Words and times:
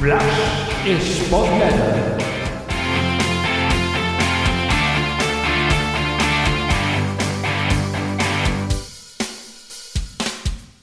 Flash 0.00 1.26
Spotlight. 1.26 2.18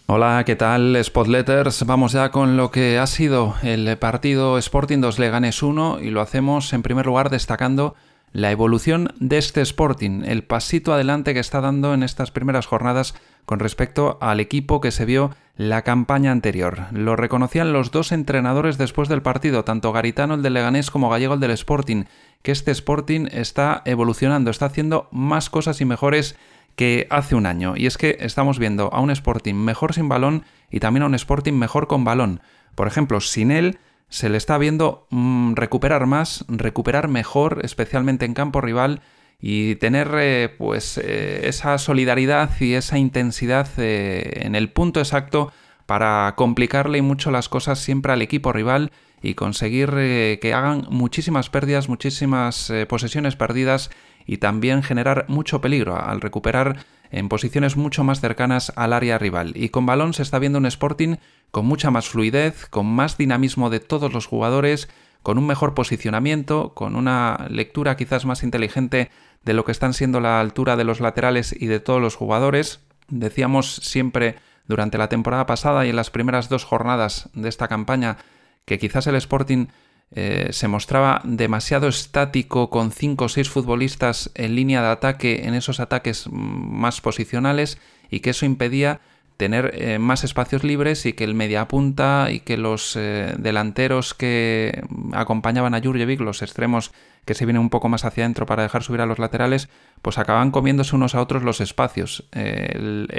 Hola, 0.08 0.44
¿qué 0.46 0.58
tal 0.58 1.02
Spotletters? 1.02 1.86
Vamos 1.86 2.12
ya 2.12 2.30
con 2.32 2.58
lo 2.58 2.72
que 2.72 3.00
ha 3.00 3.08
sido 3.08 3.56
el 3.64 3.98
partido 3.98 4.58
Sporting 4.58 5.00
2 5.00 5.18
Leganes 5.20 5.64
1 5.64 6.02
y 6.02 6.10
lo 6.10 6.20
hacemos 6.20 6.74
en 6.74 6.84
primer 6.84 7.06
lugar 7.06 7.30
destacando 7.30 7.96
la 8.36 8.52
evolución 8.52 9.14
de 9.18 9.38
este 9.38 9.62
Sporting, 9.62 10.24
el 10.26 10.44
pasito 10.44 10.94
adelante 10.94 11.34
que 11.34 11.40
está 11.40 11.62
dando 11.62 11.94
en 11.94 12.04
estas 12.04 12.32
primeras 12.32 12.66
jornadas 12.66 13.16
con 13.46 13.60
respecto 13.60 14.18
al 14.20 14.42
equipo 14.42 14.82
que 14.82 14.92
se 14.92 15.06
vio 15.06 15.34
la 15.56 15.84
campaña 15.84 16.34
anterior. 16.34 16.88
Lo 16.92 17.16
reconocían 17.16 17.72
los 17.72 17.92
dos 17.92 18.12
entrenadores 18.12 18.78
después 18.78 19.08
del 19.08 19.22
partido, 19.22 19.64
tanto 19.64 19.94
Garitano 19.94 20.34
el 20.34 20.42
del 20.42 20.56
Leganés 20.56 20.92
como 20.92 21.10
Gallego 21.10 21.36
el 21.36 21.40
del 21.40 21.52
Sporting, 21.52 22.04
que 22.42 22.52
este 22.52 22.72
Sporting 22.72 23.28
está 23.32 23.82
evolucionando, 23.86 24.52
está 24.52 24.66
haciendo 24.66 25.08
más 25.14 25.50
cosas 25.50 25.80
y 25.80 25.86
mejores 25.86 26.36
que 26.76 27.08
hace 27.10 27.36
un 27.36 27.46
año. 27.46 27.78
Y 27.78 27.86
es 27.86 27.98
que 27.98 28.18
estamos 28.20 28.60
viendo 28.60 28.94
a 28.94 29.00
un 29.00 29.12
Sporting 29.12 29.56
mejor 29.56 29.94
sin 29.94 30.10
balón 30.10 30.44
y 30.70 30.82
también 30.82 31.04
a 31.04 31.06
un 31.06 31.16
Sporting 31.16 31.54
mejor 31.54 31.88
con 31.88 32.04
balón. 32.04 32.42
Por 32.76 32.88
ejemplo, 32.88 33.22
sin 33.22 33.52
él 33.52 33.80
se 34.10 34.30
le 34.30 34.38
está 34.38 34.58
viendo 34.58 35.08
mm, 35.10 35.54
recuperar 35.56 36.06
más, 36.06 36.46
recuperar 36.48 37.08
mejor, 37.08 37.62
especialmente 37.64 38.26
en 38.26 38.34
campo 38.34 38.62
rival, 38.62 39.02
y 39.40 39.76
tener 39.76 40.10
eh, 40.18 40.50
pues 40.58 40.98
eh, 40.98 41.48
esa 41.48 41.78
solidaridad 41.78 42.50
y 42.60 42.74
esa 42.74 42.98
intensidad 42.98 43.68
eh, 43.78 44.42
en 44.46 44.56
el 44.56 44.72
punto 44.72 45.00
exacto 45.00 45.52
para 45.86 46.34
complicarle 46.36 47.02
mucho 47.02 47.32
las 47.32 47.48
cosas 47.50 47.80
siempre 47.80 48.12
al 48.12 48.22
equipo 48.22 48.52
rival 48.52 48.92
y 49.22 49.36
conseguir 49.36 49.92
que 49.92 50.52
hagan 50.56 50.88
muchísimas 50.90 51.50
pérdidas, 51.50 51.90
muchísimas 51.90 52.74
posesiones 52.90 53.36
perdidas 53.36 53.92
y 54.26 54.38
también 54.38 54.82
generar 54.82 55.26
mucho 55.28 55.62
peligro 55.62 55.96
al 55.96 56.22
recuperar 56.22 56.78
en 57.12 57.30
posiciones 57.30 57.78
mucho 57.78 58.04
más 58.04 58.22
cercanas 58.22 58.74
al 58.76 58.94
área 58.94 59.18
rival. 59.18 59.54
Y 59.56 59.70
con 59.70 59.86
balón 59.86 60.14
se 60.14 60.24
está 60.24 60.40
viendo 60.40 60.60
un 60.60 60.66
Sporting 60.66 61.16
con 61.52 61.66
mucha 61.66 61.92
más 61.92 62.10
fluidez, 62.10 62.68
con 62.68 62.86
más 62.86 63.18
dinamismo 63.18 63.70
de 63.70 63.80
todos 63.80 64.14
los 64.14 64.26
jugadores, 64.26 64.90
con 65.24 65.38
un 65.38 65.48
mejor 65.48 65.74
posicionamiento, 65.74 66.74
con 66.74 66.96
una 66.96 67.48
lectura 67.50 67.98
quizás 67.98 68.26
más 68.26 68.44
inteligente 68.44 69.10
de 69.44 69.54
lo 69.54 69.66
que 69.66 69.72
están 69.72 69.94
siendo 69.94 70.20
la 70.20 70.40
altura 70.40 70.76
de 70.76 70.84
los 70.84 71.00
laterales 71.00 71.56
y 71.58 71.68
de 71.68 71.80
todos 71.80 72.02
los 72.02 72.16
jugadores. 72.16 72.82
Decíamos 73.08 73.76
siempre 73.76 74.36
durante 74.68 74.98
la 74.98 75.10
temporada 75.10 75.46
pasada 75.46 75.86
y 75.86 75.90
en 75.90 75.96
las 75.96 76.10
primeras 76.10 76.50
dos 76.50 76.64
jornadas 76.64 77.30
de 77.34 77.50
esta 77.50 77.68
campaña 77.68 78.18
que 78.66 78.80
quizás 78.80 79.08
el 79.08 79.16
Sporting 79.16 79.68
eh, 80.12 80.50
se 80.52 80.68
mostraba 80.68 81.22
demasiado 81.24 81.88
estático 81.88 82.70
con 82.70 82.92
5 82.92 83.26
o 83.26 83.30
6 83.30 83.50
futbolistas 83.50 84.32
en 84.36 84.56
línea 84.56 84.82
de 84.82 84.90
ataque 84.90 85.46
en 85.46 85.56
esos 85.56 85.80
ataques 85.80 86.28
más 86.32 87.02
posicionales 87.02 87.80
y 88.10 88.20
que 88.20 88.30
eso 88.30 88.46
impedía 88.46 89.02
tener 89.36 89.72
eh, 89.74 90.00
más 90.00 90.24
espacios 90.24 90.64
libres 90.64 91.06
y 91.06 91.14
que 91.14 91.26
el 91.26 91.34
mediapunta 91.34 92.30
y 92.32 92.40
que 92.40 92.56
los 92.56 92.96
eh, 92.96 93.36
delanteros 93.38 94.14
que 94.14 94.84
acompañaban 95.12 95.76
a 95.76 95.82
Jurjevic, 95.82 96.22
los 96.22 96.42
extremos 96.42 96.94
que 97.26 97.34
se 97.34 97.46
vienen 97.46 97.62
un 97.62 97.70
poco 97.70 97.90
más 97.90 98.06
hacia 98.06 98.24
adentro 98.24 98.46
para 98.46 98.64
dejar 98.64 98.84
subir 98.84 99.02
a 99.02 99.06
los 99.06 99.20
laterales, 99.20 99.68
pues 100.02 100.18
acaban 100.18 100.52
comiéndose 100.52 100.96
unos 100.96 101.16
a 101.16 101.22
otros 101.22 101.44
los 101.44 101.60
espacios. 101.60 102.30
el, 102.32 103.10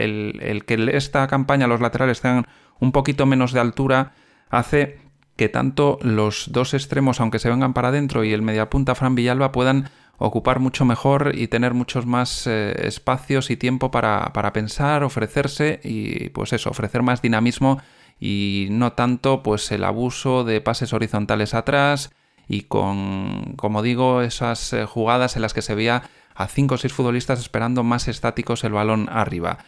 el, 0.40 0.64
que 0.64 0.96
esta 0.96 1.26
campaña 1.26 1.66
los 1.66 1.80
laterales 1.80 2.20
tengan 2.22 2.46
un 2.78 2.92
poquito 2.92 3.26
menos 3.26 3.52
de 3.52 3.60
altura 3.60 4.12
hace 4.48 5.00
que 5.36 5.48
tanto 5.48 5.98
los 6.02 6.50
dos 6.50 6.74
extremos, 6.74 7.20
aunque 7.20 7.38
se 7.38 7.50
vengan 7.50 7.74
para 7.74 7.88
adentro, 7.88 8.24
y 8.24 8.32
el 8.32 8.42
mediapunta 8.42 8.94
Fran 8.94 9.14
Villalba 9.14 9.52
puedan 9.52 9.90
ocupar 10.18 10.60
mucho 10.60 10.84
mejor 10.84 11.32
y 11.34 11.48
tener 11.48 11.74
muchos 11.74 12.06
más 12.06 12.46
eh, 12.46 12.74
espacios 12.86 13.50
y 13.50 13.56
tiempo 13.56 13.90
para, 13.90 14.32
para, 14.32 14.52
pensar, 14.52 15.04
ofrecerse 15.04 15.80
y 15.84 16.30
pues 16.30 16.52
eso, 16.52 16.70
ofrecer 16.70 17.02
más 17.02 17.20
dinamismo 17.20 17.80
y 18.18 18.68
no 18.70 18.92
tanto 18.92 19.42
pues 19.42 19.70
el 19.72 19.84
abuso 19.84 20.44
de 20.44 20.60
pases 20.60 20.92
horizontales 20.92 21.52
atrás 21.52 22.10
y 22.48 22.62
con, 22.62 23.54
como 23.56 23.82
digo, 23.82 24.22
esas 24.22 24.72
eh, 24.72 24.86
jugadas 24.86 25.36
en 25.36 25.42
las 25.42 25.52
que 25.52 25.62
se 25.62 25.74
veía 25.74 26.04
a 26.34 26.46
cinco 26.48 26.76
o 26.76 26.78
seis 26.78 26.92
futbolistas 26.92 27.40
esperando 27.40 27.82
más 27.82 28.08
estáticos 28.08 28.64
el 28.64 28.72
balón 28.72 29.08
arriba. 29.10 29.58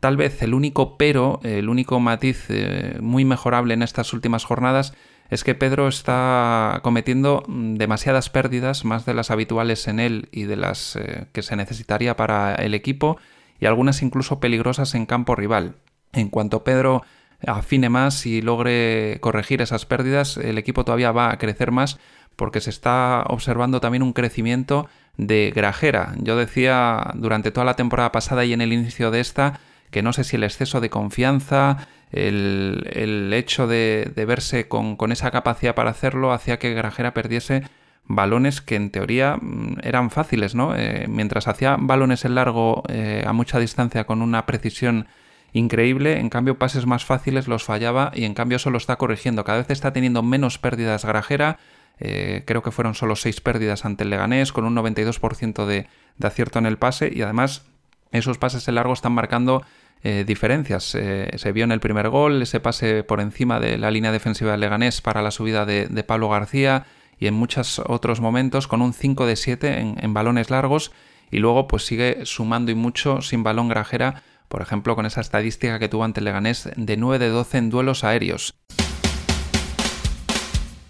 Tal 0.00 0.16
vez 0.16 0.42
el 0.42 0.54
único 0.54 0.96
pero, 0.96 1.38
el 1.44 1.68
único 1.68 2.00
matiz 2.00 2.46
eh, 2.48 2.98
muy 3.00 3.24
mejorable 3.24 3.74
en 3.74 3.82
estas 3.82 4.12
últimas 4.12 4.44
jornadas 4.44 4.94
es 5.32 5.44
que 5.44 5.54
Pedro 5.54 5.88
está 5.88 6.80
cometiendo 6.82 7.42
demasiadas 7.48 8.28
pérdidas, 8.28 8.84
más 8.84 9.06
de 9.06 9.14
las 9.14 9.30
habituales 9.30 9.88
en 9.88 9.98
él 9.98 10.28
y 10.30 10.42
de 10.42 10.56
las 10.56 10.94
eh, 10.94 11.26
que 11.32 11.40
se 11.40 11.56
necesitaría 11.56 12.16
para 12.16 12.54
el 12.56 12.74
equipo, 12.74 13.16
y 13.58 13.64
algunas 13.64 14.02
incluso 14.02 14.40
peligrosas 14.40 14.94
en 14.94 15.06
campo 15.06 15.34
rival. 15.34 15.76
En 16.12 16.28
cuanto 16.28 16.64
Pedro 16.64 17.02
afine 17.46 17.88
más 17.88 18.26
y 18.26 18.42
logre 18.42 19.16
corregir 19.22 19.62
esas 19.62 19.86
pérdidas, 19.86 20.36
el 20.36 20.58
equipo 20.58 20.84
todavía 20.84 21.12
va 21.12 21.32
a 21.32 21.38
crecer 21.38 21.70
más 21.72 21.98
porque 22.36 22.60
se 22.60 22.68
está 22.68 23.24
observando 23.26 23.80
también 23.80 24.02
un 24.02 24.12
crecimiento 24.12 24.86
de 25.16 25.50
grajera. 25.56 26.12
Yo 26.18 26.36
decía 26.36 27.10
durante 27.14 27.50
toda 27.50 27.64
la 27.64 27.76
temporada 27.76 28.12
pasada 28.12 28.44
y 28.44 28.52
en 28.52 28.60
el 28.60 28.74
inicio 28.74 29.10
de 29.10 29.20
esta 29.20 29.60
que 29.90 30.02
no 30.02 30.12
sé 30.12 30.24
si 30.24 30.36
el 30.36 30.44
exceso 30.44 30.82
de 30.82 30.90
confianza, 30.90 31.88
el, 32.12 33.30
hecho 33.32 33.66
de, 33.66 34.12
verse 34.26 34.68
con, 34.68 34.96
esa 35.12 35.30
capacidad 35.30 35.74
para 35.74 35.90
hacerlo 35.90 36.32
hacía 36.32 36.58
que 36.58 36.74
Grajera 36.74 37.14
perdiese 37.14 37.62
balones 38.04 38.60
que 38.60 38.76
en 38.76 38.90
teoría 38.90 39.38
mm, 39.40 39.78
eran 39.82 40.10
fáciles, 40.10 40.54
¿no? 40.54 40.76
Eh, 40.76 41.06
mientras 41.08 41.48
hacía 41.48 41.76
balones 41.78 42.24
en 42.24 42.34
largo 42.34 42.82
eh, 42.88 43.24
a 43.26 43.32
mucha 43.32 43.58
distancia 43.58 44.04
con 44.04 44.22
una 44.22 44.44
precisión 44.44 45.06
increíble, 45.52 46.18
en 46.18 46.28
cambio 46.28 46.58
pases 46.58 46.86
más 46.86 47.04
fáciles 47.04 47.48
los 47.48 47.64
fallaba 47.64 48.10
y 48.14 48.24
en 48.24 48.34
cambio 48.34 48.56
eso 48.56 48.70
lo 48.70 48.78
está 48.78 48.96
corrigiendo. 48.96 49.44
Cada 49.44 49.58
vez 49.58 49.70
está 49.70 49.92
teniendo 49.92 50.22
menos 50.22 50.58
pérdidas 50.58 51.04
Grajera, 51.04 51.58
eh, 51.98 52.42
creo 52.46 52.62
que 52.62 52.70
fueron 52.70 52.94
solo 52.94 53.16
6 53.16 53.40
pérdidas 53.40 53.84
ante 53.84 54.04
el 54.04 54.10
Leganés, 54.10 54.52
con 54.52 54.64
un 54.64 54.74
92% 54.74 55.66
de, 55.66 55.86
de 56.16 56.26
acierto 56.26 56.58
en 56.58 56.66
el 56.66 56.78
pase 56.78 57.10
y 57.14 57.22
además 57.22 57.64
esos 58.10 58.38
pases 58.38 58.66
en 58.68 58.74
largo 58.74 58.92
están 58.92 59.12
marcando 59.12 59.62
eh, 60.04 60.24
diferencias. 60.26 60.96
Eh, 60.96 61.30
se 61.36 61.52
vio 61.52 61.62
en 61.62 61.70
el 61.70 61.78
primer 61.78 62.08
gol 62.08 62.42
ese 62.42 62.58
pase 62.58 63.04
por 63.04 63.20
encima 63.20 63.60
de 63.60 63.78
la 63.78 63.92
línea 63.92 64.10
defensiva 64.10 64.50
del 64.50 64.58
Leganés 64.58 65.00
para 65.00 65.22
la 65.22 65.30
subida 65.30 65.64
de, 65.64 65.86
Pablo 66.02 66.28
García 66.28 66.86
y 67.20 67.28
en 67.28 67.34
muchos 67.34 67.78
otros 67.78 68.20
momentos 68.20 68.66
con 68.66 68.82
un 68.82 68.94
5 68.94 69.26
de 69.26 69.36
7 69.36 69.96
en, 70.00 70.12
balones 70.12 70.50
largos 70.50 70.90
y 71.30 71.38
luego 71.38 71.68
pues 71.68 71.86
sigue 71.86 72.26
sumando 72.26 72.72
y 72.72 72.74
mucho 72.74 73.22
sin 73.22 73.44
balón 73.44 73.68
grajera, 73.68 74.24
por 74.48 74.60
ejemplo 74.60 74.96
con 74.96 75.06
esa 75.06 75.20
estadística 75.20 75.78
que 75.78 75.88
tuvo 75.88 76.02
ante 76.02 76.18
el 76.18 76.24
Leganés 76.24 76.68
de 76.74 76.96
9 76.96 77.20
de 77.20 77.28
12 77.28 77.58
en 77.58 77.70
duelos 77.70 78.02
aéreos. 78.02 78.56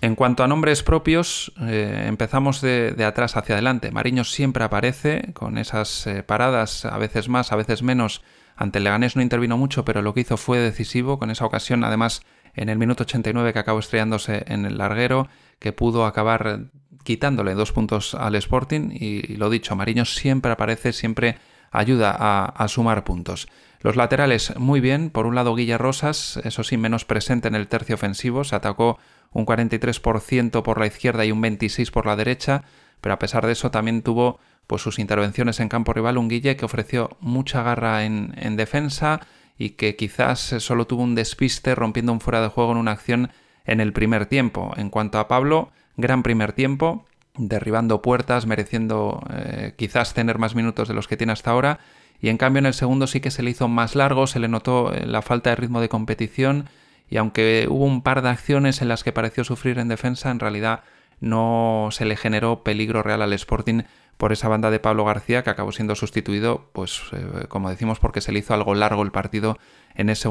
En 0.01 0.15
cuanto 0.15 0.43
a 0.43 0.49
nombres 0.49 0.83
propios, 0.83 1.53
eh, 1.61 2.07
empezamos 2.09 2.63
de, 2.63 2.97
atrás 3.05 3.37
hacia 3.37 3.57
adelante. 3.57 3.91
Mariño 3.91 4.25
siempre 4.25 4.65
aparece 4.65 5.33
con 5.35 5.59
esas 5.59 6.09
paradas, 6.25 6.87
a 6.87 6.97
veces 6.97 7.29
más, 7.29 7.53
a 7.53 7.57
veces 7.57 7.83
menos, 7.83 8.23
ante 8.57 8.79
el 8.79 8.85
Leganés 8.85 9.17
no 9.17 9.23
intervino 9.23 9.57
mucho, 9.57 9.85
pero 9.85 10.03
lo 10.03 10.15
que 10.15 10.21
hizo 10.21 10.37
fue 10.37 10.59
decisivo. 10.59 11.19
Con 11.19 11.31
esa 11.31 11.45
ocasión, 11.45 11.85
además, 11.85 12.23
en 12.55 12.69
el 12.69 12.79
minuto 12.79 13.05
89 13.05 13.53
que 13.53 13.59
acabó 13.59 13.79
estrellándose 13.79 14.45
en 14.47 14.67
el 14.67 14.79
larguero, 14.79 15.29
que 15.59 15.73
pudo 15.73 16.07
acabar 16.07 16.67
quitándole 17.05 17.55
dos 17.55 17.73
puntos 17.73 18.15
al 18.15 18.35
Sporting. 18.37 18.91
Y, 18.93 19.37
lo 19.37 19.51
dicho, 19.51 19.77
Mariño 19.77 20.05
siempre 20.05 20.53
aparece, 20.53 20.93
siempre 20.93 21.39
ayuda 21.71 22.15
a, 22.19 22.69
sumar 22.69 23.05
puntos. 23.05 23.49
Los 23.81 23.97
laterales 23.97 24.55
muy 24.59 24.81
bien, 24.81 25.11
por 25.11 25.27
un 25.27 25.35
lado 25.35 25.55
Guilla 25.55 25.79
Rosas, 25.79 26.39
eso 26.45 26.63
sí 26.63 26.77
menos 26.77 27.05
presente 27.05 27.49
en 27.49 27.55
el 27.55 27.67
tercio 27.67 27.95
ofensivo, 27.95 28.45
se 28.45 28.55
atacó 28.55 28.99
un 29.33 29.47
43% 29.47 30.63
por 30.63 30.79
la 30.79 30.87
izquierda 30.87 31.25
y 31.25 31.33
un 31.33 31.43
26% 31.43 31.91
por 31.91 32.07
la 32.07 32.15
derecha, 32.15 32.63
pero 33.01 33.15
a 33.15 33.19
pesar 33.19 33.47
de 33.47 33.53
eso 33.53 33.71
también 33.71 34.03
tuvo 34.03 34.39
pues 34.73 34.81
sus 34.81 34.99
intervenciones 34.99 35.61
en 35.61 35.69
campo 35.69 35.93
rival, 35.93 36.17
un 36.17 36.29
Guille 36.29 36.57
que 36.57 36.65
ofreció 36.65 37.19
mucha 37.21 37.63
garra 37.63 38.07
en, 38.07 38.57
defensa 38.57 39.21
y 39.59 39.73
que 39.73 39.97
quizás 39.97 40.39
solo 40.61 40.87
tuvo 40.87 41.03
un 41.03 41.15
despiste 41.15 41.75
rompiendo 41.75 42.11
un 42.11 42.23
fuera 42.23 42.41
de 42.41 42.49
juego 42.49 42.73
en 42.73 42.79
una 42.79 42.93
acción 42.93 43.31
en 43.67 43.83
el 43.83 43.93
primer 43.93 44.25
tiempo. 44.25 44.73
En 44.79 44.89
cuanto 44.89 45.19
a 45.19 45.29
Pablo, 45.29 45.73
gran 45.99 46.23
primer 46.23 46.55
tiempo, 46.55 47.05
derribando 47.37 48.01
puertas, 48.01 48.47
mereciendo 48.47 49.23
eh, 49.29 49.75
quizás 49.77 50.15
tener 50.15 50.39
más 50.39 50.55
minutos 50.55 50.89
de 50.89 50.95
los 50.95 51.07
que 51.07 51.19
tiene 51.19 51.35
hasta 51.35 51.51
ahora. 51.51 51.79
Y 52.19 52.31
en 52.31 52.39
cambio 52.39 52.61
en 52.61 52.67
el 52.67 52.73
segundo 52.73 53.07
sí 53.07 53.21
que 53.21 53.31
se 53.31 53.43
le 53.43 53.51
hizo 53.51 53.69
más 53.69 53.95
largo, 53.95 54.27
se 54.27 54.39
le 54.39 54.49
notó 54.49 54.95
eh, 54.95 55.05
la 55.05 55.21
falta 55.21 55.51
de 55.51 55.57
ritmo 55.57 55.83
de 55.83 55.91
competición 55.91 56.71
y 57.11 57.19
aunque 57.19 57.67
hubo 57.69 57.85
un 57.85 58.01
par 58.01 58.23
de 58.23 58.31
acciones 58.31 58.81
en 58.81 58.89
las 58.89 59.05
que 59.05 59.13
pareció 59.13 59.45
sufrir 59.45 59.79
en 59.79 59.89
defensa, 59.89 60.31
en 60.31 60.41
realidad 60.41 60.81
no 61.21 61.89
se 61.91 62.07
le 62.07 62.17
generó 62.17 62.65
peligro 62.65 63.03
real 63.03 63.21
al 63.21 63.35
Sporting 63.35 63.83
por 64.23 64.33
esa 64.33 64.47
banda 64.47 64.71
de 64.71 64.79
Pablo 64.79 65.05
García 65.05 65.43
que 65.43 65.51
acabó 65.51 65.73
siendo 65.73 65.97
sustituido, 65.97 66.69
pues 66.73 67.03
eh, 67.11 67.47
como 67.49 67.71
decimos, 67.71 67.99
porque 67.99 68.21
se 68.21 68.31
le 68.31 68.39
hizo 68.39 68.55
algo 68.55 68.77
largo 68.77 69.03
el 69.03 69.11
partido 69.11 69.59
en 69.97 70.11
ese 70.11 70.29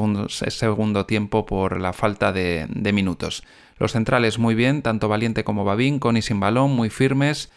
segundo, 0.48 1.04
tiempo 1.04 1.44
por 1.44 1.78
la 1.78 1.92
falta 1.92 2.32
de, 2.32 2.66
minutos. 2.94 3.44
Los 3.76 3.92
centrales 3.92 4.38
muy 4.38 4.54
bien, 4.54 4.80
tanto 4.80 5.08
Valiente 5.08 5.44
como 5.44 5.66
Babín, 5.66 5.98
con 5.98 6.16
y 6.16 6.22
sin 6.22 6.40
balón, 6.40 6.70
muy 6.70 6.88
firmes. 6.88 7.52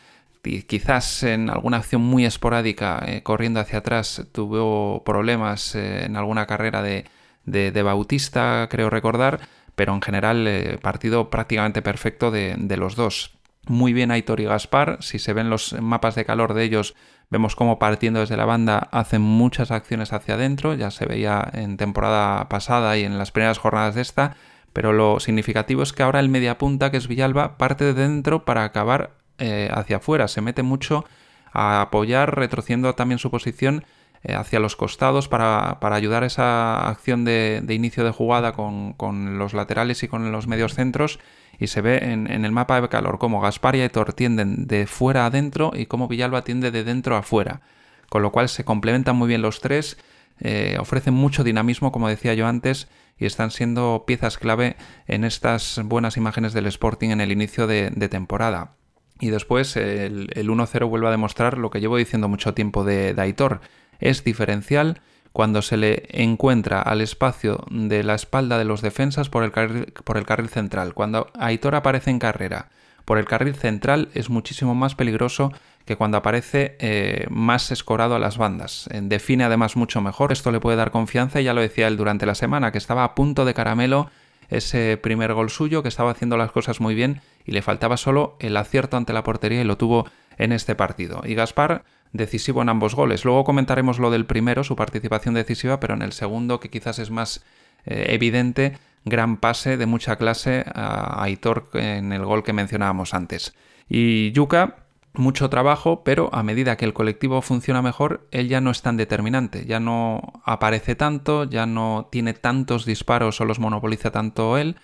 Quizás 0.67 1.23
en 1.23 1.49
alguna 1.49 1.77
acción 1.77 2.01
muy 2.01 2.25
esporádica, 2.25 3.01
eh, 3.07 3.23
corriendo 3.23 3.61
hacia 3.61 3.79
atrás, 3.79 4.27
tuvo 4.33 5.05
problemas 5.05 5.73
eh, 5.73 6.03
en 6.03 6.17
alguna 6.17 6.47
carrera 6.47 6.81
de, 6.81 7.05
de, 7.45 7.81
Bautista, 7.81 8.67
creo 8.69 8.89
recordar, 8.89 9.39
pero 9.75 9.93
en 9.93 10.01
general 10.01 10.79
partido 10.81 11.29
prácticamente 11.29 11.81
perfecto 11.81 12.29
de, 12.29 12.55
de 12.57 12.75
los 12.75 12.97
dos 12.97 13.31
muy 13.67 13.93
bien 13.93 14.11
Aitor 14.11 14.39
y 14.39 14.45
Gaspar. 14.45 14.97
Si 15.01 15.19
se 15.19 15.33
ven 15.33 15.49
los 15.49 15.73
mapas 15.81 16.15
de 16.15 16.25
calor 16.25 16.53
de 16.53 16.63
ellos, 16.63 16.95
vemos 17.29 17.55
cómo 17.55 17.79
partiendo 17.79 18.19
desde 18.19 18.37
la 18.37 18.45
banda 18.45 18.89
hacen 18.91 19.21
muchas 19.21 19.71
acciones 19.71 20.13
hacia 20.13 20.35
adentro. 20.35 20.73
Ya 20.73 20.91
se 20.91 21.05
veía 21.05 21.49
en 21.53 21.77
temporada 21.77 22.47
pasada 22.49 22.97
y 22.97 23.03
en 23.03 23.17
las 23.17 23.31
primeras 23.31 23.57
jornadas 23.57 23.95
de 23.95 24.01
esta. 24.01 24.35
Pero 24.73 24.91
lo 24.91 25.19
significativo 25.19 25.83
es 25.83 25.93
que 25.93 26.03
ahora 26.03 26.19
el 26.19 26.29
media 26.29 26.57
punta, 26.57 26.91
que 26.91 26.97
es 26.97 27.07
Villalba, 27.07 27.57
parte 27.57 27.85
de 27.85 27.93
dentro 27.93 28.43
para 28.43 28.65
acabar 28.65 29.11
eh, 29.37 29.69
hacia 29.73 29.97
afuera. 29.97 30.27
Se 30.27 30.41
mete 30.41 30.63
mucho 30.63 31.05
a 31.53 31.81
apoyar, 31.81 32.35
retrociendo 32.35 32.93
también 32.93 33.19
su 33.19 33.31
posición 33.31 33.85
eh, 34.23 34.33
hacia 34.33 34.59
los 34.59 34.75
costados 34.75 35.27
para, 35.27 35.77
ayudar 35.81 36.23
a 36.23 36.25
esa 36.25 36.89
acción 36.89 37.25
de, 37.25 37.63
inicio 37.69 38.03
de 38.03 38.11
jugada 38.11 38.53
con, 38.53 38.93
con, 38.93 39.37
los 39.37 39.53
laterales 39.53 40.03
y 40.03 40.07
con 40.07 40.31
los 40.31 40.47
medios 40.47 40.73
centros 40.73 41.19
y 41.59 41.67
se 41.67 41.81
ve 41.81 41.97
en, 41.97 42.27
el 42.27 42.51
mapa 42.51 42.79
de 42.79 42.89
calor 42.89 43.17
cómo 43.19 43.41
Gaspar 43.41 43.75
y 43.75 43.81
Aitor 43.81 44.13
tienden 44.13 44.67
de 44.67 44.87
fuera 44.87 45.25
adentro 45.25 45.71
y 45.75 45.85
cómo 45.85 46.07
Villalba 46.07 46.43
tiende 46.43 46.71
de 46.71 46.83
dentro 46.83 47.15
a 47.15 47.21
fuera. 47.21 47.61
Con 48.09 48.21
lo 48.21 48.31
cual 48.31 48.49
se 48.49 48.63
complementan 48.63 49.15
muy 49.15 49.27
bien 49.27 49.41
los 49.41 49.61
tres, 49.61 49.97
eh, 50.39 50.77
ofrecen 50.79 51.13
mucho 51.13 51.43
dinamismo, 51.43 51.91
como 51.91 52.09
decía 52.09 52.33
yo 52.33 52.47
antes, 52.47 52.87
y 53.17 53.25
están 53.25 53.51
siendo 53.51 54.03
piezas 54.05 54.37
clave 54.37 54.75
en 55.07 55.23
estas 55.23 55.81
buenas 55.85 56.17
imágenes 56.17 56.53
del 56.53 56.67
Sporting 56.67 57.09
en 57.09 57.21
el 57.21 57.31
inicio 57.31 57.67
de, 57.67 57.89
temporada. 58.09 58.75
Y 59.19 59.29
después 59.29 59.77
el, 59.77 60.27
1-0 60.29 60.89
vuelve 60.89 61.07
a 61.07 61.11
demostrar 61.11 61.57
lo 61.57 61.69
que 61.69 61.79
llevo 61.79 61.97
diciendo 61.97 62.27
mucho 62.27 62.53
tiempo 62.53 62.83
de, 62.83 63.13
de 63.13 63.21
Aitor. 63.21 63.61
Es 63.99 64.23
diferencial 64.25 65.01
cuando 65.35 65.61
se 65.61 65.75
le 65.75 66.07
encuentra 66.11 66.81
al 66.81 67.01
espacio 67.01 67.65
de 67.69 68.05
la 68.05 68.15
espalda 68.15 68.57
de 68.57 68.63
los 68.63 68.81
defensas 68.81 69.27
por 69.27 69.43
el 69.43 69.51
carril, 69.51 69.91
por 70.05 70.15
el 70.15 70.25
carril 70.25 70.47
central. 70.47 70.93
Cuando 70.93 71.27
Aitor 71.37 71.75
aparece 71.75 72.09
en 72.09 72.19
carrera 72.19 72.69
por 73.03 73.17
el 73.17 73.25
carril 73.25 73.53
central 73.53 74.07
es 74.13 74.29
muchísimo 74.29 74.75
más 74.75 74.95
peligroso 74.95 75.51
que 75.83 75.97
cuando 75.97 76.15
aparece 76.15 76.77
eh, 76.79 77.27
más 77.29 77.69
escorado 77.71 78.15
a 78.15 78.19
las 78.19 78.37
bandas. 78.37 78.87
Eh, 78.93 79.01
define 79.03 79.43
además 79.43 79.75
mucho 79.75 79.99
mejor, 79.99 80.31
esto 80.31 80.53
le 80.53 80.61
puede 80.61 80.77
dar 80.77 80.91
confianza 80.91 81.41
y 81.41 81.43
ya 81.43 81.53
lo 81.53 81.59
decía 81.59 81.89
él 81.89 81.97
durante 81.97 82.25
la 82.25 82.35
semana, 82.35 82.71
que 82.71 82.77
estaba 82.77 83.03
a 83.03 83.13
punto 83.13 83.43
de 83.43 83.53
caramelo 83.53 84.09
ese 84.47 84.95
primer 84.95 85.33
gol 85.33 85.49
suyo, 85.49 85.83
que 85.83 85.89
estaba 85.89 86.11
haciendo 86.11 86.37
las 86.37 86.53
cosas 86.53 86.79
muy 86.79 86.95
bien 86.95 87.19
y 87.45 87.51
le 87.51 87.61
faltaba 87.61 87.97
solo 87.97 88.37
el 88.39 88.55
acierto 88.55 88.95
ante 88.95 89.11
la 89.11 89.25
portería 89.25 89.59
y 89.59 89.65
lo 89.65 89.77
tuvo 89.77 90.07
en 90.37 90.53
este 90.53 90.75
partido. 90.75 91.23
Y 91.25 91.35
Gaspar 91.35 91.83
decisivo 92.17 92.61
en 92.61 92.69
ambos 92.69 92.95
goles. 92.95 93.25
Luego 93.25 93.43
comentaremos 93.43 93.99
lo 93.99 94.11
del 94.11 94.25
primero, 94.25 94.63
su 94.63 94.75
participación 94.75 95.33
decisiva, 95.33 95.79
pero 95.79 95.93
en 95.93 96.01
el 96.01 96.13
segundo, 96.13 96.59
que 96.59 96.69
quizás 96.69 96.99
es 96.99 97.11
más 97.11 97.43
eh, 97.85 98.07
evidente, 98.09 98.77
gran 99.03 99.37
pase 99.37 99.77
de 99.77 99.85
mucha 99.85 100.15
clase 100.17 100.65
a 100.73 101.23
Aitor 101.23 101.69
en 101.73 102.11
el 102.11 102.25
gol 102.25 102.43
que 102.43 102.53
mencionábamos 102.53 103.13
antes. 103.13 103.53
Y 103.87 104.31
Yuka, 104.31 104.85
mucho 105.13 105.49
trabajo, 105.49 106.03
pero 106.03 106.29
a 106.33 106.43
medida 106.43 106.75
que 106.75 106.85
el 106.85 106.93
colectivo 106.93 107.41
funciona 107.41 107.81
mejor, 107.81 108.27
él 108.31 108.49
ya 108.49 108.61
no 108.61 108.71
es 108.71 108.81
tan 108.81 108.97
determinante, 108.97 109.65
ya 109.65 109.79
no 109.79 110.41
aparece 110.43 110.95
tanto, 110.95 111.43
ya 111.45 111.65
no 111.65 112.07
tiene 112.11 112.33
tantos 112.33 112.85
disparos 112.85 113.39
o 113.41 113.45
los 113.45 113.59
monopoliza 113.59 114.11
tanto 114.11 114.57
él, 114.57 114.75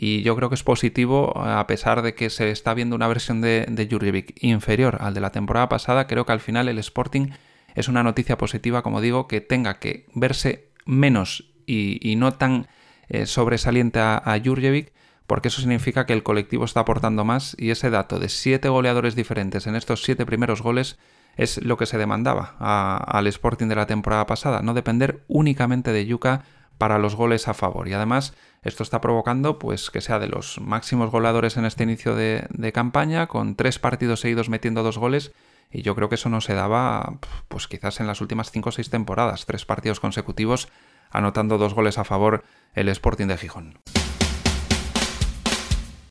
y 0.00 0.22
yo 0.22 0.36
creo 0.36 0.48
que 0.48 0.54
es 0.54 0.62
positivo, 0.62 1.36
a 1.36 1.66
pesar 1.66 2.02
de 2.02 2.14
que 2.14 2.30
se 2.30 2.52
está 2.52 2.72
viendo 2.72 2.94
una 2.94 3.08
versión 3.08 3.40
de, 3.40 3.66
de 3.68 4.24
inferior 4.42 4.98
al 5.00 5.12
de 5.12 5.20
la 5.20 5.32
temporada 5.32 5.68
pasada, 5.68 6.06
creo 6.06 6.24
que 6.24 6.30
al 6.30 6.38
final 6.38 6.68
el 6.68 6.78
Sporting 6.78 7.30
es 7.74 7.88
una 7.88 8.04
noticia 8.04 8.38
positiva, 8.38 8.82
como 8.82 9.00
digo, 9.00 9.26
que 9.26 9.40
tenga 9.40 9.80
que 9.80 10.06
verse 10.14 10.68
menos 10.86 11.50
y, 11.66 12.14
no 12.16 12.30
tan 12.30 12.68
eh, 13.08 13.26
sobresaliente 13.26 13.98
a, 13.98 14.22
a 14.24 14.40
Jurjevic, 14.40 14.92
porque 15.26 15.48
eso 15.48 15.60
significa 15.60 16.06
que 16.06 16.12
el 16.12 16.22
colectivo 16.22 16.64
está 16.64 16.78
aportando 16.80 17.24
más 17.24 17.56
y 17.58 17.70
ese 17.70 17.90
dato 17.90 18.20
de 18.20 18.28
siete 18.28 18.68
goleadores 18.68 19.16
diferentes 19.16 19.66
en 19.66 19.74
estos 19.74 20.04
siete 20.04 20.24
primeros 20.24 20.62
goles 20.62 20.96
es 21.36 21.60
lo 21.64 21.76
que 21.76 21.86
se 21.86 21.98
demandaba 21.98 22.54
al 22.60 23.26
Sporting 23.26 23.66
de 23.66 23.74
la 23.74 23.86
temporada 23.86 24.26
pasada, 24.26 24.62
no 24.62 24.74
depender 24.74 25.24
únicamente 25.26 25.90
de 25.90 26.06
Yuka 26.06 26.44
para 26.78 26.98
los 26.98 27.16
goles 27.16 27.48
a 27.48 27.54
favor. 27.54 27.88
Y 27.88 27.92
además 27.92 28.34
esto 28.62 28.82
está 28.82 29.00
provocando 29.00 29.58
pues, 29.58 29.90
que 29.90 30.00
sea 30.00 30.18
de 30.18 30.28
los 30.28 30.60
máximos 30.60 31.10
goleadores 31.10 31.56
en 31.56 31.64
este 31.64 31.84
inicio 31.84 32.14
de, 32.14 32.72
campaña, 32.72 33.26
con 33.26 33.56
tres 33.56 33.78
partidos 33.78 34.20
seguidos 34.20 34.48
metiendo 34.48 34.82
dos 34.82 34.98
goles. 34.98 35.32
Y 35.70 35.82
yo 35.82 35.94
creo 35.94 36.08
que 36.08 36.14
eso 36.14 36.30
no 36.30 36.40
se 36.40 36.54
daba, 36.54 37.18
pues 37.48 37.68
quizás 37.68 38.00
en 38.00 38.06
las 38.06 38.22
últimas 38.22 38.50
cinco 38.50 38.70
o 38.70 38.72
seis 38.72 38.88
temporadas, 38.88 39.44
tres 39.44 39.66
partidos 39.66 40.00
consecutivos 40.00 40.68
anotando 41.10 41.58
dos 41.58 41.74
goles 41.74 41.98
a 41.98 42.04
favor 42.04 42.44
el 42.74 42.88
Sporting 42.88 43.26
de 43.26 43.36
Gijón. 43.36 43.78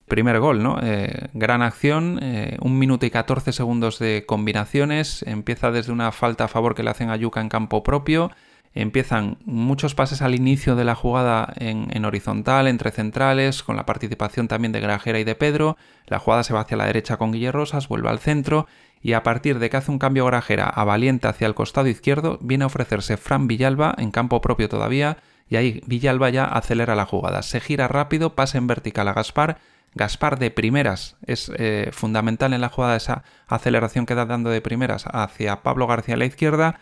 Primer 0.08 0.40
gol, 0.40 0.63
¿no? 0.63 0.80
Eh, 0.81 1.28
gran 1.34 1.62
acción, 1.62 2.20
eh, 2.22 2.58
un 2.62 2.80
minuto 2.80 3.06
y 3.06 3.10
14 3.10 3.52
segundos 3.52 4.00
de 4.00 4.25
combinaciones, 4.25 5.22
empieza 5.24 5.70
desde 5.70 5.92
una 5.92 6.12
falta 6.13 6.46
a 6.46 6.48
favor 6.48 6.75
que 6.75 6.84
le 6.84 6.92
hacen 6.92 7.10
a 7.10 7.18
Yuca 7.18 7.42
en 7.42 7.50
campo 7.50 7.84
propio, 7.84 8.31
empiezan 8.81 9.38
muchos 9.45 9.95
pases 9.95 10.21
al 10.21 10.35
inicio 10.35 10.75
de 10.75 10.83
la 10.83 10.95
jugada 10.95 11.51
en, 11.57 12.06
horizontal, 12.06 12.68
entre 12.68 12.91
centrales, 12.91 13.63
con 13.63 13.75
la 13.75 13.85
participación 13.85 14.47
también 14.47 14.71
de 14.71 14.79
Grajera 14.79 15.19
y 15.19 15.24
de 15.24 15.35
Pedro. 15.35 15.77
La 16.06 16.19
jugada 16.19 16.44
se 16.44 16.53
va 16.53 16.62
hacia 16.62 16.77
la 16.77 16.85
derecha 16.85 17.18
con 17.18 17.31
Guille 17.31 17.51
Rosas, 17.51 17.88
vuelve 17.88 18.09
al 18.09 18.19
centro 18.19 18.68
y 19.01 19.13
a 19.13 19.24
partir 19.24 19.59
de 19.59 19.69
que 19.69 19.77
hace 19.77 19.91
un 19.91 20.00
cambio 20.00 20.25
Grajera 20.25 20.68
a 20.69 20.83
Valiente 20.83 21.27
hacia 21.27 21.47
el 21.47 21.56
costado 21.56 21.88
izquierdo, 21.88 22.38
viene 22.41 22.63
a 22.63 22.68
ofrecerse 22.68 23.18
Fran 23.18 23.47
Villalba 23.47 23.95
en 23.97 24.12
campo 24.12 24.41
propio 24.41 24.69
todavía 24.69 25.18
y 25.50 25.56
ahí 25.56 25.81
Villalba 25.85 26.29
ya 26.29 26.45
acelera 26.45 26.95
la 26.95 27.06
jugada. 27.06 27.41
Se 27.41 27.59
gira 27.59 27.88
rápido, 27.88 28.35
pasa 28.35 28.57
en 28.57 28.68
vertical 28.68 29.07
a 29.07 29.13
Gaspar. 29.13 29.57
Gaspar 29.95 30.38
de 30.38 30.51
primeras 30.51 31.15
es 31.25 31.51
eh, 31.57 31.89
fundamental 31.91 32.53
en 32.53 32.62
la 32.62 32.69
jugada 32.69 32.95
esa 32.95 33.24
aceleración 33.47 34.06
que 34.06 34.13
da 34.13 34.25
dando 34.25 34.50
de 34.50 34.62
primeras 34.62 35.06
hacia 35.12 35.63
Pablo 35.63 35.88
García 35.88 36.15
a 36.15 36.18
la 36.18 36.25
izquierda 36.25 36.79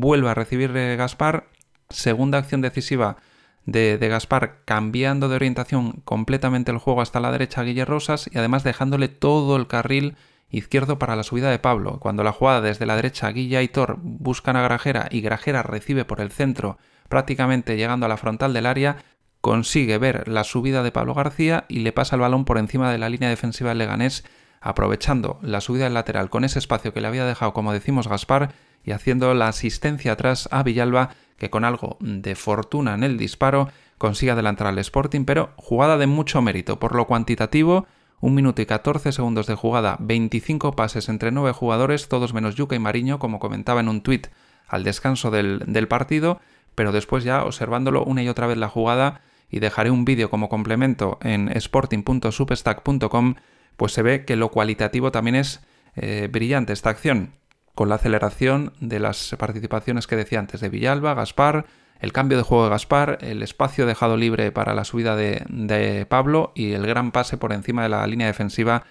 vuelve 0.00 0.30
a 0.30 0.34
recibir 0.34 0.72
Gaspar, 0.72 1.48
segunda 1.90 2.38
acción 2.38 2.60
decisiva 2.60 3.16
de, 3.64 3.98
Gaspar 4.08 4.62
cambiando 4.64 5.28
de 5.28 5.36
orientación 5.36 6.00
completamente 6.04 6.70
el 6.70 6.78
juego 6.78 7.02
hasta 7.02 7.20
la 7.20 7.30
derecha 7.30 7.60
a 7.60 7.64
Guille 7.64 7.84
Rosas 7.84 8.30
y 8.32 8.38
además 8.38 8.64
dejándole 8.64 9.08
todo 9.08 9.56
el 9.56 9.66
carril 9.66 10.16
izquierdo 10.50 10.98
para 10.98 11.16
la 11.16 11.22
subida 11.22 11.50
de 11.50 11.58
Pablo. 11.58 11.98
Cuando 12.00 12.24
la 12.24 12.32
jugada 12.32 12.62
desde 12.62 12.86
la 12.86 12.96
derecha 12.96 13.30
Guilla 13.30 13.60
y 13.60 13.68
Thor 13.68 13.98
buscan 14.00 14.56
a 14.56 14.62
Grajera 14.62 15.08
y 15.10 15.20
Grajera 15.20 15.62
recibe 15.62 16.06
por 16.06 16.20
el 16.20 16.30
centro 16.30 16.78
prácticamente 17.08 17.76
llegando 17.76 18.06
a 18.06 18.08
la 18.08 18.16
frontal 18.16 18.54
del 18.54 18.66
área, 18.66 18.96
consigue 19.40 19.98
ver 19.98 20.28
la 20.28 20.44
subida 20.44 20.82
de 20.82 20.92
Pablo 20.92 21.14
García 21.14 21.64
y 21.68 21.80
le 21.80 21.92
pasa 21.92 22.16
el 22.16 22.22
balón 22.22 22.44
por 22.44 22.58
encima 22.58 22.90
de 22.90 22.98
la 22.98 23.08
línea 23.08 23.28
defensiva 23.28 23.70
del 23.70 23.78
Leganés, 23.78 24.24
aprovechando 24.60 25.38
la 25.42 25.60
subida 25.60 25.84
del 25.84 25.94
lateral 25.94 26.30
con 26.30 26.44
ese 26.44 26.58
espacio 26.58 26.92
que 26.92 27.00
le 27.00 27.08
había 27.08 27.24
dejado, 27.24 27.52
como 27.52 27.72
decimos, 27.72 28.08
Gaspar, 28.08 28.52
y 28.84 28.92
haciendo 28.92 29.34
la 29.34 29.48
asistencia 29.48 30.12
atrás 30.12 30.48
a 30.50 30.62
Villalba, 30.62 31.10
que 31.36 31.50
con 31.50 31.64
algo 31.64 31.96
de 32.00 32.34
fortuna 32.34 32.94
en 32.94 33.04
el 33.04 33.18
disparo 33.18 33.68
consigue 33.96 34.32
adelantar 34.32 34.66
al 34.66 34.78
Sporting, 34.78 35.24
pero 35.24 35.50
jugada 35.56 35.98
de 35.98 36.06
mucho 36.06 36.42
mérito. 36.42 36.78
Por 36.78 36.94
lo 36.94 37.06
cuantitativo, 37.06 37.86
un 38.20 38.34
minuto 38.34 38.62
y 38.62 38.66
14 38.66 39.12
segundos 39.12 39.46
de 39.46 39.54
jugada, 39.54 39.96
25 40.00 40.72
pases 40.72 41.08
entre 41.08 41.30
9 41.30 41.52
jugadores, 41.52 42.08
todos 42.08 42.34
menos 42.34 42.54
Yuca 42.54 42.76
y 42.76 42.78
Mariño, 42.78 43.18
como 43.18 43.38
comentaba 43.38 43.80
en 43.80 43.88
un 43.88 44.02
tuit 44.02 44.28
al 44.66 44.84
descanso 44.84 45.30
del, 45.30 45.62
del 45.66 45.88
partido, 45.88 46.40
pero 46.74 46.92
después 46.92 47.24
ya 47.24 47.44
observándolo 47.44 48.04
una 48.04 48.22
y 48.22 48.28
otra 48.28 48.46
vez 48.46 48.58
la 48.58 48.68
jugada, 48.68 49.20
y 49.50 49.60
dejaré 49.60 49.90
un 49.90 50.04
vídeo 50.04 50.30
como 50.30 50.48
complemento 50.48 51.18
en 51.22 51.48
sporting.substack.com, 51.48 53.36
pues 53.76 53.92
se 53.92 54.02
ve 54.02 54.24
que 54.24 54.36
lo 54.36 54.50
cualitativo 54.50 55.10
también 55.10 55.36
es 55.36 55.60
eh, 55.96 56.28
brillante 56.30 56.72
esta 56.72 56.90
acción 56.90 57.32
con 57.78 57.88
la 57.88 57.94
aceleración 57.94 58.72
de 58.80 58.98
las 58.98 59.36
participaciones 59.38 60.08
que 60.08 60.16
decía 60.16 60.40
antes 60.40 60.60
de 60.60 60.68
Villalba, 60.68 61.14
Gaspar, 61.14 61.64
el 62.00 62.12
cambio 62.12 62.36
de 62.36 62.42
juego 62.42 62.64
de 62.64 62.70
Gaspar, 62.70 63.18
el 63.20 63.40
espacio 63.40 63.86
dejado 63.86 64.16
libre 64.16 64.50
para 64.50 64.74
la 64.74 64.82
subida 64.82 65.14
de, 65.14 66.04
Pablo 66.08 66.50
y 66.56 66.72
el 66.72 66.84
gran 66.88 67.12
pase 67.12 67.36
por 67.36 67.52
encima 67.52 67.84
de 67.84 67.90
la 67.90 68.04
línea 68.08 68.26
defensiva 68.26 68.82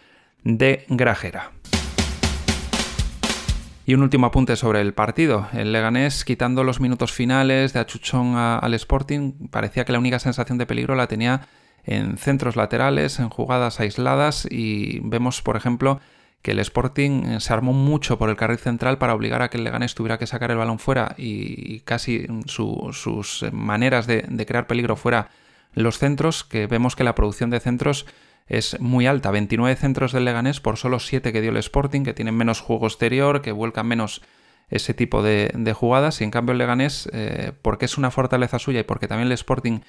de 0.46 0.86
Grajera. 0.88 1.52
Y 3.86 3.94
un 3.94 4.04
último 4.04 4.28
apunte 4.28 4.56
sobre 4.56 4.80
el 4.80 4.94
partido. 4.94 5.50
El 5.52 5.74
Leganés, 5.74 6.24
quitando 6.24 6.64
los 6.64 6.80
minutos 6.80 7.12
finales 7.12 7.74
de 7.74 7.82
achuchón 7.82 8.38
al 8.38 8.74
Sporting, 8.74 9.50
parecía 9.50 9.84
que 9.84 9.92
la 9.92 10.00
única 10.00 10.20
sensación 10.20 10.58
de 10.58 10.66
peligro 10.66 10.96
la 10.96 11.08
tenía 11.08 11.42
en 11.84 12.18
centros 12.18 12.56
laterales, 12.56 13.20
en 13.20 13.28
jugadas 13.28 13.82
aisladas 13.82 14.48
y 14.50 15.02
vemos, 15.02 15.42
por 15.42 15.58
ejemplo, 15.58 16.00
que 16.48 16.52
el 16.52 16.60
Sporting 16.60 17.26
eh, 17.26 17.40
se 17.42 17.52
armó 17.52 17.74
mucho 17.74 18.18
por 18.18 18.30
el 18.30 18.38
carril 18.38 18.58
central 18.58 18.98
para 18.98 19.14
obligar 19.14 19.42
a 19.42 19.50
que 19.50 19.58
el 19.58 19.66
Leganés 19.66 19.96
tuviera 19.96 20.18
que 20.18 20.28
sacar 20.28 20.50
el 20.50 20.56
balón 20.56 20.80
fuera 20.80 21.14
y 21.18 21.82
casi 21.82 22.26
sus 22.46 23.44
maneras 23.52 24.08
de, 24.08 24.22
de 24.22 24.46
crear 24.46 24.66
peligro 24.66 24.96
fuera 24.96 25.28
los 25.74 26.00
centros, 26.00 26.46
que 26.46 26.66
vemos 26.66 26.96
que 26.96 27.04
la 27.04 27.16
producción 27.16 27.50
de 27.50 27.60
centros 27.60 28.06
es 28.48 28.80
muy 28.80 29.08
alta. 29.08 29.30
29 29.30 29.76
centros 29.76 30.14
del 30.14 30.24
Leganés 30.24 30.62
por 30.62 30.78
solo 30.78 31.00
7 31.00 31.34
que 31.34 31.42
dio 31.42 31.52
el 31.52 31.58
Sporting, 31.58 32.04
que 32.04 32.14
tienen 32.14 32.38
menos 32.38 32.62
juego 32.62 32.88
exterior, 32.88 33.42
que 33.42 33.52
vuelcan 33.52 33.86
menos 33.86 34.22
ese 34.70 34.94
tipo 34.94 35.22
de, 35.24 35.74
jugadas. 35.76 36.22
Y 36.22 36.24
en 36.24 36.32
cambio 36.32 36.54
el 36.54 36.60
Leganés, 36.60 37.10
eh, 37.12 37.52
porque 37.62 37.84
es 37.84 37.98
una 37.98 38.10
fortaleza 38.10 38.58
suya 38.58 38.80
y 38.80 38.84
porque 38.84 39.10
también 39.10 39.28
el 39.28 39.34
Sporting 39.34 39.82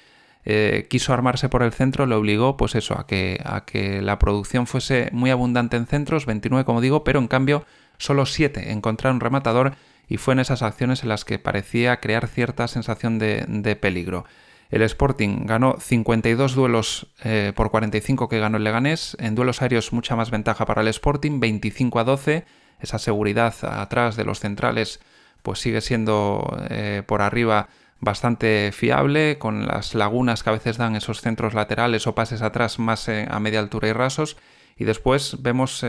eh, 0.45 0.87
quiso 0.89 1.13
armarse 1.13 1.49
por 1.49 1.63
el 1.63 1.73
centro, 1.73 2.05
le 2.05 2.15
obligó, 2.15 2.57
pues 2.57 2.75
eso, 2.75 2.97
a 2.97 3.05
que, 3.05 3.41
a 3.43 3.65
que 3.65 4.01
la 4.01 4.19
producción 4.19 4.67
fuese 4.67 5.09
muy 5.11 5.29
abundante 5.31 5.77
en 5.77 5.85
centros, 5.85 6.25
29 6.25 6.65
como 6.65 6.81
digo, 6.81 7.03
pero 7.03 7.19
en 7.19 7.27
cambio 7.27 7.65
solo 7.97 8.25
7 8.25 8.71
encontraron 8.71 9.19
rematador 9.19 9.73
y 10.07 10.17
fue 10.17 10.33
en 10.33 10.39
esas 10.39 10.61
acciones 10.63 11.03
en 11.03 11.09
las 11.09 11.25
que 11.25 11.39
parecía 11.39 11.99
crear 11.99 12.27
cierta 12.27 12.67
sensación 12.67 13.19
de, 13.19 13.45
de 13.47 13.75
peligro. 13.75 14.25
El 14.69 14.83
Sporting 14.83 15.45
ganó 15.45 15.77
52 15.79 16.53
duelos 16.53 17.07
eh, 17.23 17.53
por 17.55 17.71
45 17.71 18.29
que 18.29 18.39
ganó 18.39 18.57
el 18.57 18.63
Leganés. 18.63 19.17
En 19.19 19.33
duelos 19.33 19.61
aéreos 19.61 19.93
mucha 19.93 20.15
más 20.15 20.29
ventaja 20.29 20.65
para 20.65 20.81
el 20.81 20.87
Sporting, 20.87 21.39
25 21.39 21.99
a 21.99 22.03
12. 22.03 22.45
Esa 22.79 22.99
seguridad 22.99 23.53
atrás 23.63 24.15
de 24.15 24.25
los 24.25 24.39
centrales 24.39 24.99
pues 25.41 25.59
sigue 25.59 25.81
siendo 25.81 26.55
eh, 26.69 27.01
por 27.05 27.21
arriba 27.21 27.69
bastante 27.99 28.71
fiable, 28.71 29.37
con 29.37 29.67
las 29.67 29.95
lagunas 29.95 30.43
que 30.43 30.49
a 30.49 30.53
veces 30.53 30.77
dan 30.77 30.95
esos 30.95 31.21
centros 31.21 31.53
laterales 31.53 32.07
o 32.07 32.15
pases 32.15 32.41
atrás 32.41 32.79
más 32.79 33.07
eh, 33.09 33.27
a 33.29 33.39
media 33.39 33.59
altura 33.59 33.87
y 33.89 33.93
rasos. 33.93 34.37
Y 34.77 34.85
después 34.85 35.41
vemos 35.41 35.83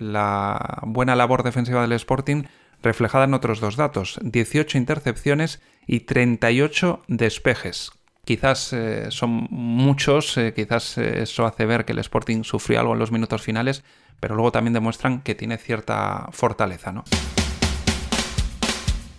la 0.00 0.80
buena 0.82 1.14
labor 1.14 1.44
defensiva 1.44 1.82
del 1.82 1.92
Sporting 1.92 2.42
reflejada 2.82 3.26
en 3.26 3.34
otros 3.34 3.60
dos 3.60 3.76
datos, 3.76 4.18
18 4.20 4.78
intercepciones 4.78 5.62
y 5.86 6.00
38 6.00 7.02
despejes, 7.06 7.92
Quizás 8.24 8.72
eh, 8.72 9.10
son 9.10 9.48
muchos, 9.50 10.36
eh, 10.38 10.54
quizás 10.54 10.96
eh, 10.96 11.22
eso 11.22 11.44
hace 11.44 11.66
ver 11.66 11.84
que 11.84 11.92
el 11.92 11.98
Sporting 11.98 12.44
sufrió 12.44 12.78
algo 12.78 12.92
en 12.92 13.00
los 13.00 13.10
minutos 13.10 13.42
finales, 13.42 13.82
pero 14.20 14.36
luego 14.36 14.52
también 14.52 14.74
demuestran 14.74 15.22
que 15.22 15.34
tiene 15.34 15.58
cierta 15.58 16.28
fortaleza, 16.30 16.92
¿no? 16.92 17.02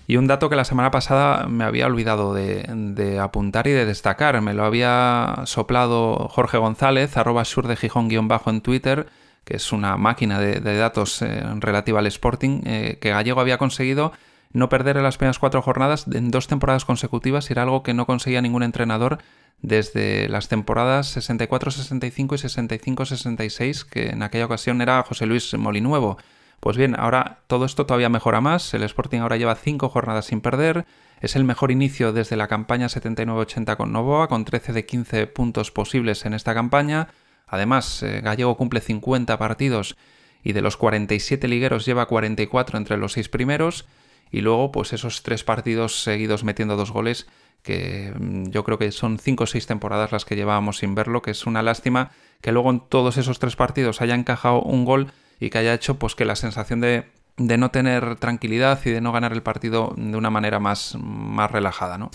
Y 0.06 0.18
un 0.18 0.28
dato 0.28 0.50
que 0.50 0.56
la 0.56 0.66
semana 0.66 0.92
pasada 0.92 1.48
me 1.48 1.64
había 1.64 1.86
olvidado 1.86 2.34
de, 2.34 3.20
apuntar 3.22 3.68
y 3.68 3.72
de 3.72 3.86
destacar, 3.86 4.40
me 4.42 4.54
lo 4.54 4.66
había 4.66 5.44
soplado 5.46 6.28
Jorge 6.30 6.58
González, 6.58 7.16
arroba 7.16 7.46
sur 7.46 7.68
de 7.68 7.78
Gijón 7.78 8.10
bajo 8.28 8.50
en 8.50 8.62
Twitter, 8.62 9.08
que 9.46 9.56
es 9.56 9.72
una 9.72 9.96
máquina 9.96 10.40
de, 10.40 10.60
datos 10.60 11.24
relativa 11.60 12.00
al 12.00 12.08
Sporting, 12.08 12.62
que 12.62 13.10
Gallego 13.10 13.40
había 13.40 13.58
conseguido 13.58 14.12
no 14.54 14.70
perder 14.70 14.98
en 14.98 15.04
las 15.04 15.18
primeras 15.18 15.40
cuatro 15.40 15.62
jornadas 15.62 16.06
en 16.14 16.30
dos 16.30 16.48
temporadas 16.48 16.86
consecutivas 16.86 17.50
era 17.50 17.64
algo 17.64 17.82
que 17.82 17.96
no 17.96 18.06
conseguía 18.06 18.42
ningún 18.42 18.62
entrenador 18.62 19.18
desde 19.64 20.30
las 20.30 20.48
temporadas 20.48 21.18
64-65 21.18 22.12
y 22.12 22.92
65-66, 22.92 23.86
que 23.86 24.10
en 24.10 24.22
aquella 24.22 24.46
ocasión 24.46 24.82
era 24.82 25.02
José 25.04 25.26
Luis 25.26 25.54
Molinuevo. 25.56 26.18
Pues 26.64 26.78
bien, 26.78 26.96
ahora 26.98 27.40
todo 27.48 27.66
esto 27.66 27.86
todavía 27.86 28.08
mejora 28.08 28.40
más. 28.40 28.74
El 28.74 28.84
Sporting 28.84 29.20
ahora 29.20 29.36
lleva 29.36 29.54
cinco 29.54 29.90
jornadas 29.90 30.28
sin 30.28 30.40
perder. 30.40 30.86
Es 31.20 31.36
el 31.36 31.44
mejor 31.44 31.72
inicio 31.72 32.14
desde 32.14 32.38
la 32.38 32.48
campaña 32.48 32.88
79-80 32.88 33.76
con 33.76 33.92
Novoa, 33.92 34.30
con 34.30 34.46
13 34.46 34.72
de 34.72 34.86
15 34.86 35.28
puntos 35.28 35.72
posibles 35.72 36.26
en 36.26 36.34
esta 36.34 36.54
campaña. 36.54 37.10
Además, 37.48 38.02
eh, 38.02 38.22
Gallego 38.22 38.56
cumple 38.56 38.80
50 38.80 39.38
partidos 39.38 39.98
y 40.42 40.54
de 40.54 40.62
los 40.62 40.78
47 40.78 41.50
ligueros 41.50 41.86
lleva 41.86 42.06
44 42.06 42.78
entre 42.78 42.96
los 42.96 43.12
seis 43.12 43.28
primeros 43.28 43.86
y 44.32 44.40
luego 44.40 44.72
pues 44.72 44.94
esos 44.94 45.22
tres 45.22 45.44
partidos 45.44 46.02
seguidos 46.02 46.46
metiendo 46.46 46.78
dos 46.78 46.92
goles 46.92 47.28
que 47.62 48.14
mm, 48.18 48.52
yo 48.52 48.64
creo 48.64 48.78
que 48.78 48.94
son 48.94 49.20
cinco 49.20 49.44
o 49.44 49.48
seis 49.48 49.68
temporadas 49.68 50.14
las 50.14 50.24
que 50.24 50.38
llevábamos 50.38 50.78
sin 50.78 50.96
verlo, 50.96 51.22
que 51.22 51.32
es 51.32 51.46
una 51.46 51.62
lástima 51.62 52.12
que 52.40 52.54
luego 52.54 52.70
en 52.72 52.80
todos 52.80 53.18
esos 53.18 53.40
tres 53.40 53.58
partidos 53.58 54.00
haya 54.00 54.16
encajado 54.16 54.62
un 54.62 54.86
gol 54.86 55.12
y 55.44 55.50
que 55.50 55.58
haya 55.58 55.74
hecho 55.74 56.00
pues 56.00 56.16
que 56.16 56.26
la 56.26 56.36
sensación 56.36 56.80
de, 56.80 57.06
de 57.38 57.58
no 57.58 57.72
tener 57.72 58.16
tranquilidad 58.16 58.80
y 58.86 58.92
de 58.92 59.02
no 59.02 59.12
ganar 59.12 59.34
el 59.34 59.44
partido 59.44 59.94
de 59.98 60.18
una 60.18 60.30
manera 60.30 60.60
más, 60.60 60.96
más 61.00 61.52
relajada, 61.52 61.98
¿no? 61.98 62.12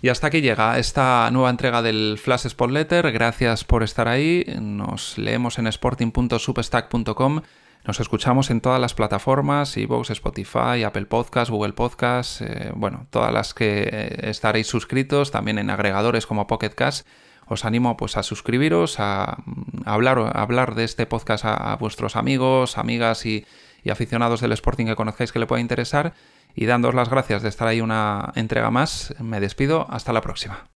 Y 0.00 0.08
hasta 0.08 0.26
aquí 0.26 0.40
llega 0.40 0.78
esta 0.78 1.30
nueva 1.30 1.50
entrega 1.50 1.80
del 1.80 2.18
Flash 2.18 2.46
Spot 2.46 2.70
Letter. 2.70 3.12
Gracias 3.12 3.62
por 3.62 3.84
estar 3.84 4.08
ahí. 4.08 4.44
Nos 4.60 5.16
leemos 5.16 5.58
en 5.60 5.68
sporting.substack.com 5.68 7.42
nos 7.84 7.98
escuchamos 7.98 8.50
en 8.50 8.60
todas 8.60 8.80
las 8.80 8.94
plataformas, 8.94 9.76
iVoox, 9.76 10.10
Spotify, 10.10 10.84
Apple 10.86 11.06
Podcasts, 11.06 11.50
Google 11.50 11.72
Podcasts, 11.72 12.40
eh, 12.40 12.70
bueno, 12.76 13.06
todas 13.10 13.32
las 13.32 13.54
que 13.54 13.88
eh, 13.90 14.30
estaréis 14.30 14.68
suscritos, 14.68 15.32
también 15.32 15.58
en 15.58 15.68
agregadores 15.68 16.26
como 16.26 16.46
Pocket 16.46 16.70
Cast. 16.70 17.06
Os 17.48 17.64
animo 17.64 17.96
pues 17.96 18.16
a 18.16 18.22
suscribiros, 18.22 19.00
a, 19.00 19.42
hablar, 19.86 20.32
hablar 20.34 20.74
de 20.74 20.84
este 20.84 21.06
podcast 21.06 21.44
a, 21.44 21.76
vuestros 21.76 22.16
amigos, 22.16 22.78
amigas 22.78 23.26
y, 23.26 23.44
aficionados 23.90 24.40
del 24.40 24.52
Sporting 24.52 24.86
que 24.86 24.96
conozcáis 24.96 25.32
que 25.32 25.38
le 25.38 25.46
pueda 25.46 25.60
interesar. 25.60 26.14
Y 26.54 26.66
dándoos 26.66 26.94
las 26.94 27.08
gracias 27.08 27.42
de 27.42 27.48
estar 27.48 27.66
ahí 27.66 27.80
una 27.80 28.32
entrega 28.34 28.70
más, 28.70 29.14
me 29.18 29.40
despido. 29.40 29.86
Hasta 29.90 30.12
la 30.12 30.20
próxima. 30.20 30.68